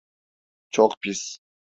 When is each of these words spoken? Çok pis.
Çok 0.69 1.01
pis. 1.01 1.37